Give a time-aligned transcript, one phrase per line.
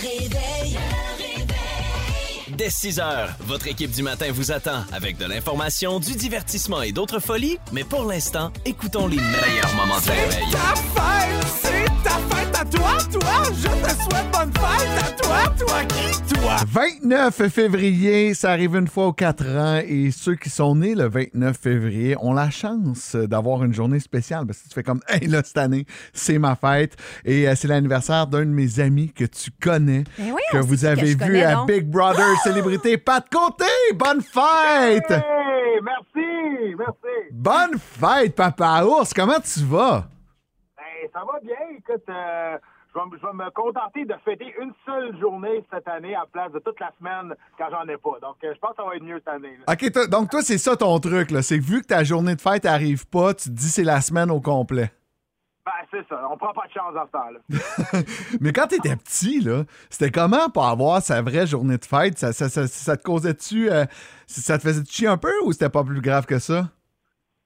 [0.00, 0.78] réveil.
[2.48, 6.92] Dès 6 heures, votre équipe du matin vous attend avec de l'information, du divertissement et
[6.92, 7.58] d'autres folies.
[7.72, 10.44] Mais pour l'instant, écoutons les meilleurs moments du réveil.
[16.72, 21.08] 29 février, ça arrive une fois aux 4 ans et ceux qui sont nés le
[21.08, 25.26] 29 février ont la chance d'avoir une journée spéciale parce que tu fais comme hey
[25.26, 29.24] là cette année, c'est ma fête et euh, c'est l'anniversaire d'un de mes amis que
[29.24, 31.64] tu connais Ben oui, que on vous que avez vu connais, à non?
[31.64, 33.64] Big Brother célébrité Pat Côté.
[33.96, 35.10] Bonne fête.
[35.10, 37.32] Hey, merci, merci.
[37.32, 40.06] Bonne fête papa ours, comment tu vas?
[40.76, 41.56] Ben, ça va bien.
[41.76, 42.56] Écoute, euh,
[42.94, 46.24] je, vais, me- je vais me contenter de fêter une seule journée cette année à
[46.32, 48.18] place de toute la semaine quand j'en ai pas.
[48.22, 49.58] Donc, euh, je pense que ça va être mieux cette année.
[49.66, 49.72] là.
[49.72, 52.40] OK, donc toi c'est ça ton truc là, c'est que vu que ta journée de
[52.40, 54.90] fête arrive pas, tu te dis c'est la semaine au complet.
[55.64, 56.22] Ben, c'est ça.
[56.30, 58.00] On prend pas de chance dans ce temps-là.
[58.40, 62.18] Mais quand t'étais petit, là, c'était comment pour avoir sa vraie journée de fête?
[62.18, 63.70] Ça, ça, ça, ça te causait-tu.
[63.70, 63.84] euh,
[64.26, 66.70] ça te faisait chier un peu ou c'était pas plus grave que ça?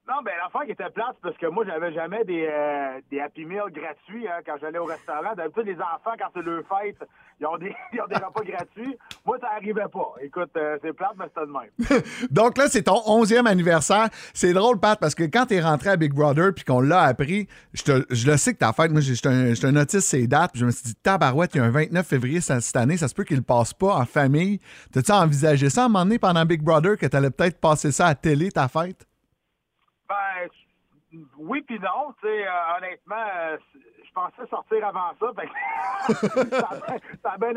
[0.07, 3.43] Non, ben l'affaire qui était plate, parce que moi, j'avais jamais des, euh, des Happy
[3.43, 5.33] Meals gratuits hein, quand j'allais au restaurant.
[5.35, 6.97] D'habitude, les enfants, quand c'est leur fête,
[7.39, 8.95] ils ont des, ils ont des repas gratuits.
[9.25, 10.13] Moi, ça arrivait pas.
[10.21, 12.01] Écoute, euh, c'est plate, mais c'était de même.
[12.29, 14.09] Donc là, c'est ton 11e anniversaire.
[14.35, 17.47] C'est drôle, Pat, parce que quand t'es rentré à Big Brother puis qu'on l'a appris,
[17.73, 20.71] je, le sais que ta fête, moi, j'étais un, un autiste ces dates, je me
[20.71, 23.37] suis dit, tabarouette, il y a un 29 février cette année, ça se peut qu'il
[23.37, 24.59] le passe pas en famille.
[24.93, 28.05] T'as-tu envisagé ça à un moment donné pendant Big Brother que t'allais peut-être passer ça
[28.05, 29.07] à télé, ta fête?
[31.15, 32.13] Ben, oui puis non.
[32.21, 33.57] Tu sais, euh, honnêtement, euh,
[34.05, 35.31] je pensais sortir avant ça.
[35.35, 36.99] que ça, a bien-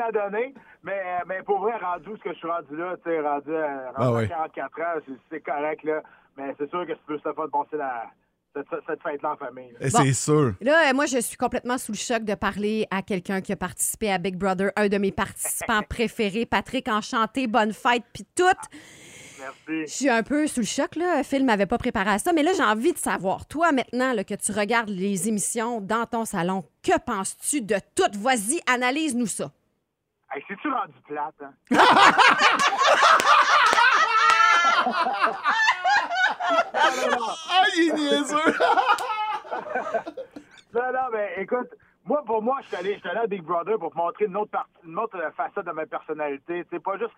[0.01, 0.55] ça à donner.
[0.83, 3.21] Mais, euh, mais pour vrai, rendu où ce que je suis rendu là, tu sais,
[3.21, 4.29] rendu, rendu Ah à ouais.
[4.29, 6.03] 44 ans, c'est- correct, là.
[6.37, 8.05] Mais c'est sûr que c'est plus le fun de passer la,
[8.55, 9.73] cette, cette fête-là en famille.
[9.81, 9.89] Bon.
[9.89, 10.53] C'est sûr.
[10.61, 14.11] Là, moi, je suis complètement sous le choc de parler à quelqu'un qui a participé
[14.13, 18.45] à Big Brother, un de mes participants préférés, Patrick Enchanté, bonne fête, puis tout.
[19.39, 19.87] Merci.
[19.87, 21.23] Je suis un peu sous le choc, là.
[21.23, 24.25] Phil m'avait pas préparé à ça, mais là, j'ai envie de savoir, toi, maintenant, là,
[24.25, 28.11] que tu regardes les émissions dans ton salon, que penses-tu de tout?
[28.19, 29.51] Vas-y, analyse-nous ça.
[30.35, 31.53] Hey, C'est-tu rendu plate, hein?
[37.51, 38.37] Ah, il est niaiseux!
[40.75, 41.71] Non, non, mais écoute,
[42.09, 44.71] moi, pour moi, je suis allé, allé à Big Brother pour montrer une autre, partie,
[44.85, 46.65] une autre euh, facette de ma personnalité.
[46.71, 47.13] C'est pas juste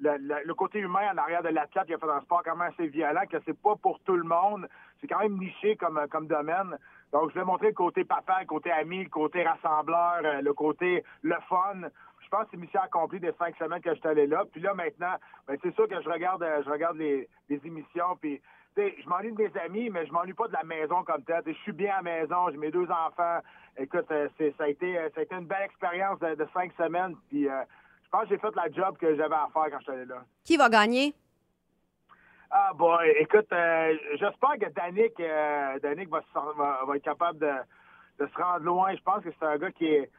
[0.00, 2.70] le, le- côté humain en arrière de l'athlète qui a fait le sport quand même
[2.70, 4.68] assez violent, que c'est pas pour tout le monde.
[5.00, 6.76] C'est quand même niché comme, euh, comme domaine.
[7.12, 10.52] Donc, je vais montrer le côté papa, le côté ami, le côté rassembleur, euh, le
[10.52, 11.88] côté le fun.
[12.34, 14.42] Pense que c'est mission accomplie des cinq semaines que je suis allé là.
[14.50, 15.14] Puis là, maintenant,
[15.46, 18.16] ben, c'est sûr que je regarde, euh, je regarde les, les émissions.
[18.20, 18.42] Puis,
[18.76, 21.44] je m'ennuie de mes amis, mais je m'ennuie pas de la maison comme telle.
[21.46, 23.38] Je suis bien à la maison, j'ai mes deux enfants.
[23.76, 26.44] Écoute, euh, c'est, ça, a été, euh, ça a été une belle expérience de, de
[26.52, 27.14] cinq semaines.
[27.28, 27.62] Puis, euh,
[28.02, 30.04] je pense que j'ai fait la job que j'avais à faire quand je suis allé
[30.06, 30.24] là.
[30.44, 31.14] Qui va gagner?
[32.50, 36.20] Ah boy, écoute, euh, j'espère que Danick, euh, Danick va,
[36.56, 37.52] va, va être capable de,
[38.18, 38.92] de se rendre loin.
[38.92, 40.10] Je pense que c'est un gars qui est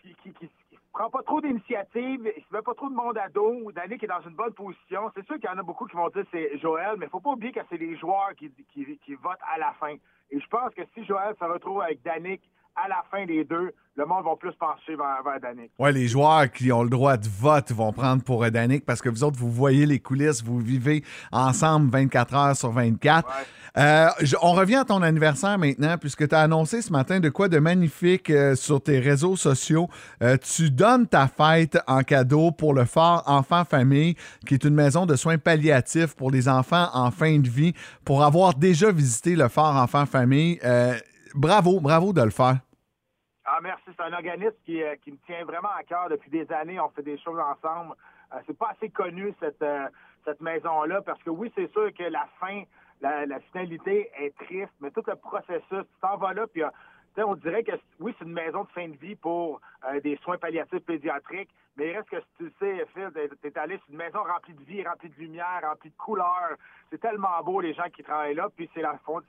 [0.00, 0.67] qui, qui, qui- qui
[0.98, 3.70] prend pas trop d'initiatives, il se met pas trop de monde à dos.
[3.70, 5.08] Danick est dans une bonne position.
[5.14, 7.30] C'est sûr qu'il y en a beaucoup qui vont dire c'est Joël, mais faut pas
[7.30, 9.94] oublier que c'est les joueurs qui, qui, qui votent à la fin.
[10.30, 12.42] Et je pense que si Joël se retrouve avec Danick
[12.84, 15.70] à la fin des deux, le monde va plus pencher vers, vers Danick.
[15.78, 19.08] Ouais, les joueurs qui ont le droit de vote vont prendre pour Danick parce que
[19.08, 21.02] vous autres, vous voyez les coulisses, vous vivez
[21.32, 23.28] ensemble 24 heures sur 24.
[23.76, 27.28] Euh, je- on revient à ton anniversaire maintenant, puisque tu as annoncé ce matin de
[27.28, 29.88] quoi de magnifique euh, sur tes réseaux sociaux.
[30.22, 34.14] Euh, tu donnes ta fête en cadeau pour le Fort Enfant Famille,
[34.46, 37.74] qui est une maison de soins palliatifs pour les enfants en fin de vie.
[38.04, 40.58] Pour avoir déjà visité le Fort Enfant Famille,
[41.34, 42.58] bravo, bravo de le faire.
[43.58, 43.82] Ah, merci.
[43.86, 46.78] C'est un organisme qui, euh, qui me tient vraiment à cœur depuis des années.
[46.78, 47.96] On fait des choses ensemble.
[48.32, 49.88] Euh, c'est pas assez connu, cette, euh,
[50.38, 52.62] maison-là, parce que oui, c'est sûr que la fin,
[53.00, 56.70] la, finalité est triste, mais tout le processus, tu t'en vas là, euh,
[57.16, 59.60] on dirait que oui, c'est une maison de fin de vie pour
[60.04, 63.10] des soins palliatifs pédiatriques, mais il reste que tu sais, Phil,
[63.42, 66.54] t'es- allé sur une maison remplie de vie, remplie de lumière, remplie de couleurs.
[66.90, 68.82] C'est tellement beau, les gens qui travaillent là, puis c'est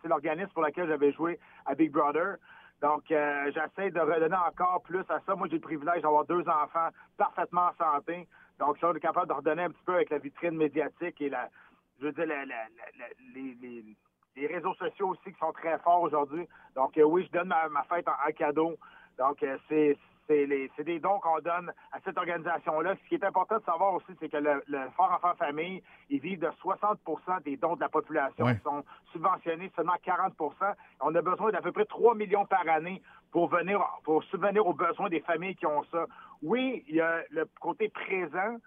[0.04, 2.36] l'organisme pour lequel j'avais joué à Big Brother.
[2.82, 5.36] Donc, euh, j'essaie de redonner encore plus à ça.
[5.36, 8.28] Moi, j'ai le privilège d'avoir deux enfants parfaitement en santé.
[8.58, 11.50] Donc, je suis capable de redonner un petit peu avec la vitrine médiatique et la,
[12.00, 12.68] je veux dire, la- la-
[13.36, 13.84] les, les-
[14.36, 16.48] les réseaux sociaux aussi qui sont très forts aujourd'hui.
[16.76, 18.78] Donc, euh, oui, je donne ma, fête en, en cadeau.
[19.18, 19.98] Donc, euh, c'est
[20.30, 22.96] c'est des dons qu'on donne à cette organisation-là.
[23.04, 26.20] Ce qui est important de savoir aussi, c'est que le, le Fort Enfant Famille, ils
[26.20, 28.46] vivent de 60% des dons de la population.
[28.46, 28.54] Ouais.
[28.54, 30.52] Ils sont subventionnés seulement 40%
[31.02, 34.74] On a besoin d'à peu près 3 millions par année pour venir, pour subvenir aux
[34.74, 36.06] besoins des familles qui ont ça.
[36.44, 38.58] Oui, il y a le côté présent.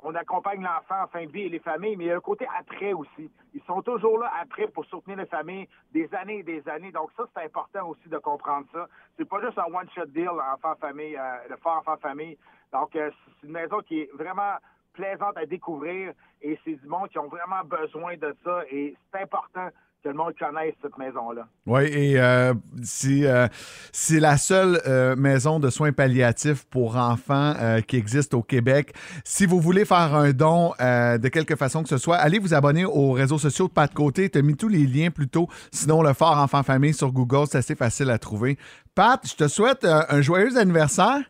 [0.00, 2.20] On accompagne l'enfant en fin de vie et les familles, mais il y a le
[2.20, 3.30] côté après aussi.
[3.54, 6.92] Ils sont toujours là après pour soutenir les familles des années et des années.
[6.92, 8.86] Donc ça, c'est important aussi de comprendre ça.
[9.16, 12.36] C'est pas juste un one-shot deal, enfant-famille, euh, le fort enfant-famille.
[12.72, 13.10] Donc, euh,
[13.40, 14.56] c'est une maison qui est vraiment
[14.92, 16.12] plaisante à découvrir
[16.42, 19.68] et c'est du monde qui ont vraiment besoin de ça et c'est important
[20.08, 21.46] le monde connaisse cette maison-là.
[21.66, 22.54] Oui, et euh,
[23.06, 23.48] euh,
[23.92, 27.54] c'est la seule euh, maison de soins palliatifs pour enfants
[27.86, 28.94] qui existe au Québec.
[29.24, 32.84] Si vous voulez faire un don de quelque façon que ce soit, allez vous abonner
[32.84, 34.30] aux réseaux sociaux de Pat Côté.
[34.30, 35.48] Tu as mis tous les liens plus tôt.
[35.72, 38.58] Sinon, le Fort Enfant Famille sur Google, c'est assez facile à trouver.
[38.94, 41.20] Pat, je te souhaite un joyeux anniversaire.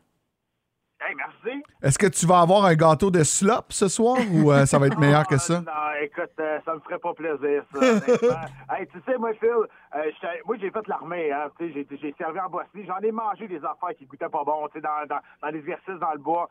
[1.83, 4.87] Est-ce que tu vas avoir un gâteau de slop ce soir ou euh, ça va
[4.87, 5.61] être meilleur que ça?
[5.61, 7.81] non, écoute, euh, ça me ferait pas plaisir, ça.
[8.79, 10.11] hey, tu sais, moi, Phil, euh,
[10.47, 11.31] moi, j'ai fait l'armée.
[11.31, 12.87] Hein, j'ai servi en Bosnie.
[12.87, 16.19] J'en ai mangé des affaires qui goûtaient pas bon, dans, dans, dans l'exercice dans le
[16.19, 16.49] bois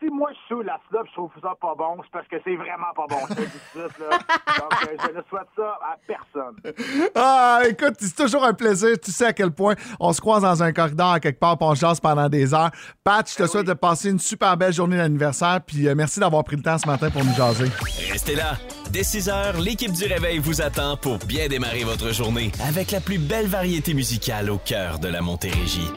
[0.00, 2.56] si moi je suis la slop, je trouve ça pas bon, c'est parce que c'est
[2.56, 3.20] vraiment pas bon.
[3.74, 3.88] Je là.
[4.58, 6.56] Donc, euh, je ne souhaite ça à personne.
[7.14, 8.96] Ah, écoute, c'est toujours un plaisir.
[9.02, 11.68] Tu sais à quel point on se croise dans un corridor à quelque part, puis
[11.68, 12.70] on pendant des heures.
[13.02, 16.20] Pat, je te ben souhaite de passer une super belle journée d'anniversaire, puis euh, merci
[16.20, 17.70] d'avoir pris le temps ce matin pour nous jaser.
[18.10, 18.54] Restez là.
[18.90, 23.00] Dès 6 heures, l'équipe du Réveil vous attend pour bien démarrer votre journée avec la
[23.00, 25.90] plus belle variété musicale au cœur de la Montérégie.